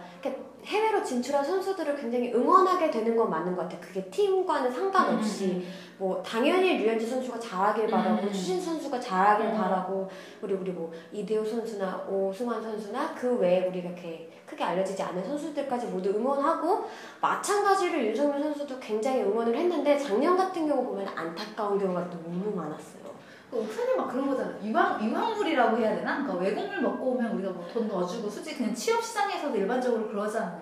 해외로 0.63 1.03
진출한 1.03 1.43
선수들을 1.43 1.95
굉장히 1.97 2.31
응원하게 2.33 2.89
되는 2.91 3.17
건 3.17 3.29
맞는 3.29 3.55
것 3.57 3.63
같아요. 3.63 3.81
그게 3.81 4.05
팀과는 4.09 4.71
상관없이 4.71 5.67
뭐 6.01 6.23
당연히 6.23 6.77
류현진 6.77 7.07
선수가 7.07 7.39
잘하길 7.39 7.85
바라고 7.85 8.23
음. 8.23 8.33
추신 8.33 8.59
선수가 8.59 8.99
잘하길 8.99 9.45
음. 9.45 9.53
바라고 9.55 10.09
우리 10.41 10.55
우리 10.55 10.71
뭐 10.71 10.91
이대호 11.11 11.45
선수나 11.45 12.07
오승환 12.09 12.59
선수나 12.59 13.13
그 13.13 13.37
외에 13.37 13.67
우리가 13.67 13.89
이렇게 13.89 14.31
크게 14.47 14.63
알려지지 14.63 15.03
않은 15.03 15.23
선수들까지 15.23 15.85
모두 15.85 16.09
응원하고 16.09 16.89
마찬가지로 17.21 18.03
윤성민 18.03 18.41
선수도 18.41 18.79
굉장히 18.79 19.21
응원을 19.21 19.55
했는데 19.55 19.95
작년 19.95 20.35
같은 20.35 20.67
경우 20.67 20.83
보면 20.83 21.07
안타까운 21.15 21.77
경우가 21.77 22.09
너무 22.09 22.51
많았어요. 22.55 23.03
그 23.51 23.59
옥션이 23.59 23.95
막 23.95 24.09
그런 24.09 24.27
거잖아. 24.27 24.55
유황, 24.63 25.07
유황물이라고 25.07 25.77
해야 25.77 25.95
되나? 25.97 26.23
그러니까 26.23 26.43
외국물 26.43 26.81
먹고 26.81 27.11
오면 27.11 27.31
우리가 27.33 27.51
뭐 27.51 27.67
돈 27.71 27.87
넣어주고 27.87 28.27
솔직히 28.27 28.57
그냥 28.57 28.73
취업시장에서도 28.73 29.55
일반적으로 29.55 30.07
그러잖아. 30.07 30.59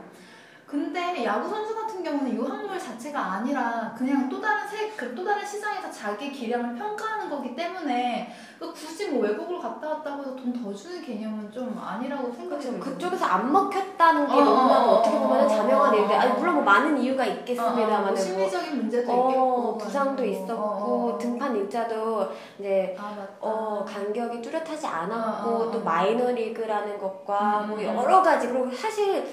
근데 0.69 1.25
야구 1.25 1.49
선수 1.49 1.75
같은 1.75 2.03
경우는 2.03 2.35
유황물 2.35 2.77
자체가 2.77 3.19
아니라 3.19 3.91
그냥 3.97 4.29
또 4.29 4.39
다른 4.39 4.67
세, 4.67 4.89
그또 4.91 5.25
다른 5.25 5.43
시장에서 5.43 5.89
자기 5.89 6.31
기량을 6.31 6.75
평가하는 6.75 7.27
거기 7.27 7.55
때문에 7.55 8.31
그 8.59 8.71
굳이 8.71 9.09
뭐 9.09 9.23
외국을 9.23 9.59
갔다 9.59 9.89
왔다고 9.89 10.21
해서 10.21 10.35
돈 10.35 10.59
더 10.59 10.73
주는 10.73 11.01
개념은 11.01 11.51
좀 11.51 11.79
아니라고 11.81 12.31
생각이 12.31 12.67
그렇죠. 12.67 12.79
그쪽에서 12.79 13.25
안 13.25 13.51
먹혔다는 13.51 14.27
게 14.27 14.33
어, 14.33 14.43
너무나도 14.43 14.89
어, 14.89 14.93
어떻게 14.95 15.17
보면 15.17 15.45
어, 15.45 15.47
자명한 15.47 15.91
어, 15.91 15.95
일인데 15.95 16.15
어, 16.15 16.19
아니 16.19 16.31
어. 16.31 16.35
물론 16.35 16.55
뭐 16.55 16.63
많은 16.63 16.97
이유가 16.97 17.23
어, 17.23 17.27
어, 17.27 17.29
있겠습니다만 17.29 18.01
뭐뭐 18.03 18.15
심리적인 18.15 18.77
문제도 18.77 19.11
어, 19.11 19.29
있겠고 19.29 19.77
부상도 19.77 20.23
뭐, 20.23 20.31
있었고 20.31 20.53
어, 20.53 21.13
어. 21.13 21.17
등판 21.17 21.55
일자도 21.55 22.29
이제 22.59 22.95
아. 22.99 23.27
어, 23.39 23.85
간격이 23.87 24.41
뚜렷하지 24.41 24.85
않았고 24.85 25.49
어, 25.49 25.53
어, 25.55 25.71
또 25.71 25.79
어. 25.79 25.81
마이너리그라는 25.81 26.99
것과 26.99 27.61
음, 27.61 27.69
뭐 27.69 27.79
음, 27.79 27.83
여러 27.83 28.21
가지 28.21 28.47
그리고 28.47 28.69
사실 28.75 29.25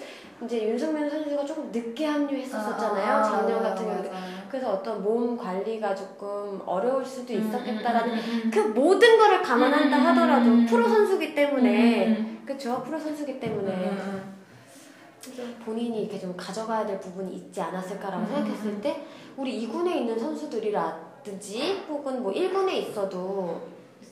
이제 0.44 0.68
윤석민 0.68 1.08
선수가 1.08 1.44
조금 1.46 1.70
늦게 1.72 2.04
합류했었잖아요 2.04 3.14
아, 3.14 3.18
아, 3.18 3.22
작년 3.22 3.62
맞아요, 3.62 3.74
같은 3.74 3.86
맞아요. 3.86 4.36
그래서 4.50 4.72
어떤 4.72 5.02
몸 5.02 5.36
관리가 5.36 5.94
조금 5.94 6.60
어려울 6.66 7.04
수도 7.04 7.32
음, 7.32 7.40
있었겠다라는 7.40 8.12
음, 8.14 8.18
음, 8.18 8.42
음. 8.44 8.50
그 8.52 8.58
모든 8.78 9.16
거를 9.16 9.40
감안한다 9.42 9.96
음, 9.96 10.02
음, 10.02 10.06
하더라도 10.06 10.50
음. 10.50 10.66
프로 10.66 10.86
선수기 10.88 11.34
때문에 11.34 12.06
음, 12.06 12.12
음, 12.12 12.42
그쵸 12.44 12.82
프로 12.84 12.98
선수기 12.98 13.40
때문에 13.40 13.72
음, 13.72 13.98
음. 13.98 15.56
본인이 15.64 16.02
이렇게 16.02 16.18
좀 16.18 16.36
가져가야 16.36 16.86
될 16.86 17.00
부분이 17.00 17.34
있지 17.34 17.60
않았을까라고 17.60 18.22
음, 18.22 18.26
생각했을 18.26 18.66
음. 18.66 18.80
때 18.82 19.04
우리 19.36 19.66
2군에 19.66 19.96
있는 19.96 20.18
선수들이라든지 20.18 21.84
혹은 21.88 22.22
뭐 22.22 22.32
1군에 22.32 22.72
있어도 22.74 23.62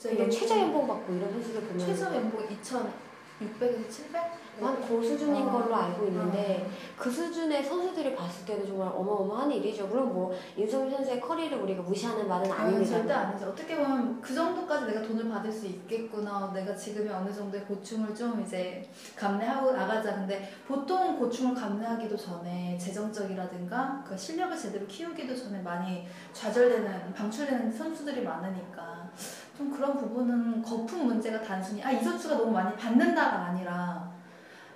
굉장히 0.02 0.30
최저 0.30 0.58
연봉 0.58 0.86
받고 0.86 1.12
이런 1.12 1.30
선수들 1.32 1.60
보면 1.62 1.78
최저 1.86 2.14
연봉 2.14 2.46
2,600에서 2.48 3.90
700? 3.90 4.43
한그 4.60 5.02
수준인 5.02 5.48
아, 5.48 5.52
걸로 5.52 5.74
알고 5.74 6.06
있는데 6.06 6.70
그 6.96 7.10
수준의 7.10 7.64
선수들이 7.64 8.14
봤을 8.14 8.46
때는 8.46 8.66
정말 8.66 8.88
어마어마한 8.88 9.50
일이죠. 9.50 9.86
물론 9.86 10.12
뭐 10.12 10.34
윤성민 10.56 10.96
선수의 10.96 11.20
커리를 11.20 11.58
우리가 11.58 11.82
무시하는 11.82 12.28
말은 12.28 12.50
아니, 12.50 12.60
아닙니다. 12.62 12.96
절대 12.98 13.12
아니죠. 13.12 13.46
어떻게 13.46 13.76
보면 13.76 14.20
그 14.20 14.34
정도까지 14.34 14.86
내가 14.86 15.02
돈을 15.02 15.28
받을 15.28 15.50
수 15.50 15.66
있겠구나. 15.66 16.50
내가 16.54 16.74
지금의 16.74 17.12
어느 17.12 17.32
정도의 17.32 17.64
고충을 17.64 18.14
좀 18.14 18.40
이제 18.40 18.88
감내하고 19.16 19.72
나가자. 19.72 20.14
근데 20.14 20.52
보통 20.66 21.18
고충을 21.18 21.54
감내하기도 21.54 22.16
전에 22.16 22.78
재정적이라든가 22.78 24.04
그 24.06 24.16
실력을 24.16 24.56
제대로 24.56 24.86
키우기도 24.86 25.34
전에 25.36 25.60
많이 25.62 26.06
좌절되는, 26.32 27.12
방출되는 27.14 27.72
선수들이 27.72 28.22
많으니까 28.22 29.10
좀 29.56 29.70
그런 29.70 29.96
부분은 29.96 30.62
거품 30.62 31.06
문제가 31.06 31.40
단순히 31.40 31.82
아, 31.82 31.90
이 31.92 32.02
선수가 32.02 32.36
너무 32.36 32.50
많이 32.50 32.76
받는다가 32.76 33.46
아니라 33.46 34.13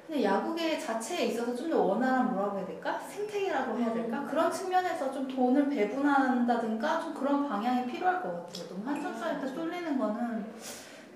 근데 0.09 0.25
야구계 0.25 0.79
자체에 0.79 1.27
있어서 1.27 1.55
좀 1.55 1.69
더 1.69 1.83
원활한 1.83 2.33
뭐라고 2.33 2.57
해야 2.59 2.67
될까? 2.67 2.99
생태계라고 2.99 3.77
해야 3.79 3.93
될까? 3.93 4.25
그런 4.29 4.51
측면에서 4.51 5.13
좀 5.13 5.29
돈을 5.29 5.69
배분한다든가 5.69 6.99
좀 7.01 7.13
그런 7.13 7.47
방향이 7.47 7.85
필요할 7.87 8.23
것 8.23 8.47
같아요. 8.47 8.69
너무 8.71 8.83
한 8.89 9.03
선수한테 9.03 9.47
쏠리는 9.47 9.99
거는 9.99 10.47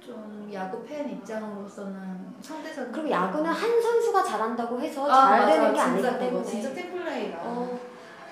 좀 0.04 0.50
야구 0.52 0.84
팬 0.84 1.08
입장으로서는 1.08 2.34
상대적으로 2.42 2.92
그리고 2.92 3.10
야구는 3.10 3.46
한 3.50 3.80
선수가 3.80 4.24
잘한다고 4.24 4.78
해서 4.80 5.10
아, 5.10 5.28
잘 5.28 5.38
맞아. 5.40 5.52
되는 5.52 5.72
게 5.72 5.78
진짜 5.78 6.08
아니기 6.08 6.18
때문에 6.18 6.44
진짜 6.44 6.74
팀플레이라 6.74 7.38
어, 7.44 7.78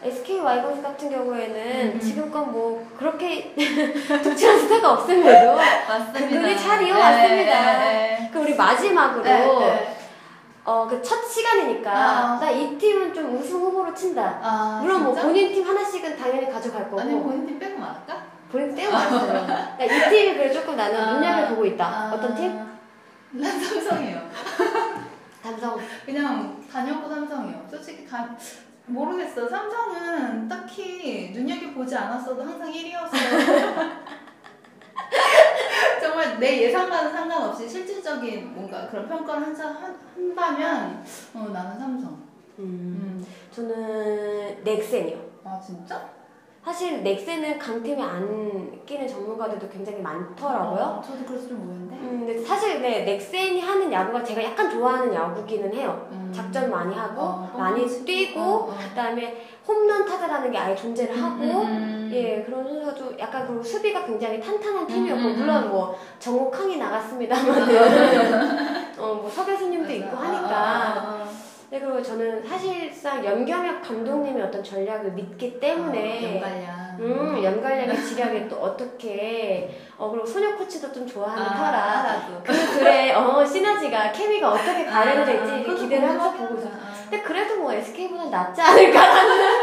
SK 0.02 0.40
와이번스 0.40 0.82
같은 0.82 1.10
경우에는 1.10 1.92
음. 1.94 2.00
지금껏 2.00 2.44
뭐 2.44 2.86
그렇게 2.98 3.54
독출한 4.22 4.58
스타가 4.58 4.92
없음에도 4.92 5.56
맞습니다. 5.88 6.20
그들이 6.28 6.58
잘 6.58 6.82
이어왔습니다. 6.86 7.78
네, 7.78 8.30
그 8.30 8.40
우리 8.40 8.54
마지막으로 8.54 9.22
네, 9.22 9.46
네. 9.46 9.96
어 10.64 10.86
그 10.86 11.00
첫 11.02 11.24
시간이니까 11.26 11.90
아. 11.90 12.38
나이 12.40 12.76
팀은 12.76 13.14
좀 13.14 13.36
우승 13.38 13.60
후보로 13.60 13.94
친다. 13.94 14.38
아, 14.42 14.80
물론 14.82 15.04
뭐 15.04 15.12
진짜? 15.14 15.26
본인 15.26 15.52
팀 15.52 15.66
하나씩은 15.66 16.16
당연히 16.16 16.50
가져갈 16.52 16.84
거고 16.84 17.00
아니면 17.00 17.22
본인 17.24 17.46
팀 17.46 17.58
빼고 17.58 17.78
말할까? 17.78 18.22
본인 18.52 18.74
떼어 18.74 18.90
왔어요. 18.92 19.46
그러니까 19.46 19.84
이 19.84 20.10
팀이 20.10 20.34
그래 20.36 20.52
조금 20.52 20.76
나는 20.76 21.00
아. 21.00 21.12
눈여겨 21.14 21.48
보고 21.54 21.64
있다. 21.64 21.84
아, 21.86 22.10
어떤 22.14 22.34
팀? 22.34 22.58
난 23.32 23.60
삼성이에요. 23.60 24.20
삼성. 25.42 25.78
그냥 26.04 26.62
다녔고 26.70 27.08
삼성이요. 27.08 27.66
솔직히 27.70 28.06
다 28.06 28.28
모르겠어. 28.86 29.48
삼성은 29.48 30.48
딱히 30.48 31.30
눈여겨 31.32 31.70
보지 31.72 31.96
않았어도 31.96 32.42
항상 32.42 32.70
1위였어요. 32.70 33.90
내 36.40 36.62
예상과는 36.62 37.12
상관없이 37.12 37.68
실질적인 37.68 38.54
뭔가 38.54 38.88
그런 38.88 39.06
평가를 39.06 39.42
한자 39.48 39.68
한, 39.68 39.94
한다면 40.16 41.04
어, 41.34 41.48
나는 41.52 41.78
삼성. 41.78 42.10
음, 42.58 42.58
음. 42.58 43.26
저는 43.52 44.64
넥센이요. 44.64 45.18
아 45.44 45.60
진짜? 45.64 46.08
사실 46.64 47.02
넥센은 47.02 47.58
강팀에 47.58 48.02
안 48.02 48.84
끼는 48.84 49.08
전문가들도 49.08 49.68
굉장히 49.68 50.00
많더라고요. 50.02 50.82
어, 50.82 51.02
저도 51.02 51.24
그래서 51.26 51.48
좀 51.48 51.68
오해인데. 51.68 51.96
음, 51.96 52.26
근데 52.26 52.38
사실 52.38 52.82
네, 52.82 53.04
넥센이 53.04 53.60
하는 53.60 53.90
야구가 53.90 54.22
제가 54.22 54.44
약간 54.44 54.70
좋아하는 54.70 55.12
야구기는 55.14 55.72
해요. 55.74 56.08
음. 56.12 56.30
작전 56.34 56.70
많이 56.70 56.94
하고 56.94 57.22
어, 57.22 57.54
많이 57.56 57.82
어, 57.82 57.88
뛰고 58.04 58.40
어, 58.40 58.70
어. 58.70 58.76
그다음에 58.90 59.46
홈런 59.70 60.04
타자라는 60.04 60.50
게 60.50 60.58
아예 60.58 60.74
존재를 60.74 61.22
하고 61.22 61.42
음, 61.42 61.66
음. 61.66 62.10
예 62.12 62.42
그런 62.42 62.66
선수가 62.66 62.94
좀 62.94 63.16
약간 63.18 63.46
그리고 63.46 63.62
수비가 63.62 64.04
굉장히 64.04 64.40
탄탄한 64.40 64.86
팀이었고 64.86 65.22
음, 65.22 65.26
음, 65.26 65.38
물론 65.38 65.70
뭐 65.70 65.96
정욱항이 66.18 66.76
나갔습니다만은 66.76 68.96
어뭐 68.98 69.30
서교수님도 69.30 69.84
맞아. 69.84 69.94
있고 69.94 70.16
아, 70.16 70.20
하니까 70.22 70.50
아, 70.50 70.94
아, 70.96 71.28
네 71.70 71.78
그리고 71.78 72.02
저는 72.02 72.44
사실상 72.44 73.24
연경혁 73.24 73.80
감독님의 73.82 74.42
어떤 74.42 74.62
전략을 74.62 75.12
믿기 75.12 75.54
아. 75.56 75.60
때문에 75.60 76.34
연갈량. 76.34 76.80
음 76.98 77.42
연갈량의 77.42 78.04
지략에 78.04 78.48
또 78.48 78.56
어떻게 78.56 79.78
어 79.96 80.10
그리고 80.10 80.26
소녀 80.26 80.54
코치도 80.56 80.92
좀 80.92 81.06
좋아하는 81.06 81.44
터라 81.46 82.02
나도. 82.02 82.42
그 82.44 82.52
둘의 82.52 83.14
어 83.14 83.46
시너지가 83.46 84.10
케미가 84.12 84.50
어떻게 84.50 84.84
발현이 84.84 85.24
될지 85.24 85.52
이렇게 85.52 85.62
그것도 85.64 85.82
기대를 85.82 86.08
궁금하긴 86.08 86.46
보고 86.48 86.58
있어요. 86.58 86.72
근데 87.08 87.24
그래도 87.24 87.56
뭐 87.56 87.72
SK보다는 87.72 88.30
낫지 88.30 88.60
않을까라는. 88.60 89.59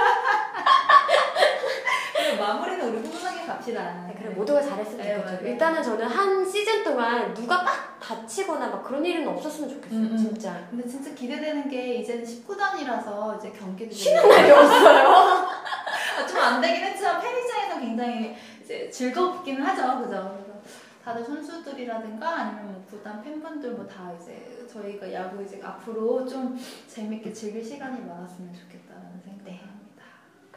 마무리는 2.48 2.88
우리 2.90 2.98
훈훈하게 3.06 3.46
갑시다. 3.46 4.06
네, 4.08 4.16
그래 4.18 4.30
모두가 4.34 4.62
잘했으면 4.62 4.98
네, 4.98 5.16
좋겠죠. 5.16 5.34
맞아요. 5.34 5.48
일단은 5.48 5.84
저는 5.84 6.08
한 6.08 6.46
시즌 6.50 6.82
동안 6.84 7.34
누가 7.34 7.62
막 7.64 8.00
다치거나 8.00 8.68
막 8.68 8.84
그런 8.84 9.06
일은 9.06 9.28
없었으면 9.28 9.70
좋겠어요. 9.70 10.00
음, 10.00 10.10
음. 10.12 10.18
진짜. 10.18 10.66
근데 10.70 10.88
진짜 10.88 11.14
기대되는 11.14 11.70
게 11.70 11.96
이제는 11.96 12.24
19단이라서 12.24 13.38
이제 13.38 13.52
경기도 13.52 13.94
쉬는 13.94 14.30
날이 14.30 14.52
없어요. 14.52 15.08
아, 15.10 16.26
좀안 16.26 16.62
되긴 16.62 16.86
했지만 16.86 17.20
팬 17.22 17.38
입장에서 17.38 17.80
굉장히 17.82 18.36
이제 18.64 18.90
즐겁기는 18.90 19.62
하죠, 19.62 20.04
그죠? 20.04 20.46
다들 21.04 21.24
선수들이라든가 21.24 22.30
아니면 22.30 22.72
뭐 22.74 22.86
구단 22.90 23.22
팬분들 23.22 23.72
뭐 23.72 23.88
다 23.88 24.12
이제 24.22 24.66
저희가 24.72 25.12
야구 25.14 25.42
이제 25.44 25.60
앞으로 25.64 26.26
좀 26.28 26.58
재밌게 26.88 27.32
즐길 27.34 27.64
시간이 27.64 28.02
많았으면 28.06 28.54
좋겠다는 28.54 29.22
생각합니다. 29.24 29.67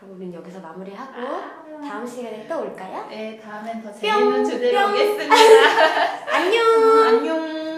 그럼 0.00 0.16
우리는 0.16 0.32
여기서 0.32 0.60
마무리하고 0.60 1.12
다음 1.86 2.06
시간에 2.06 2.46
또 2.48 2.60
올까요? 2.62 3.06
네, 3.10 3.38
다음엔 3.38 3.82
더 3.82 3.90
뿅, 3.90 4.00
재밌는 4.00 4.44
주제로 4.46 4.86
뿅. 4.86 4.94
오겠습니다. 4.94 5.34
안녕. 6.32 7.06
안녕. 7.06 7.69